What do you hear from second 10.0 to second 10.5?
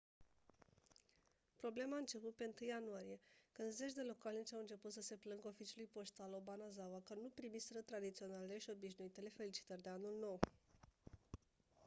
nou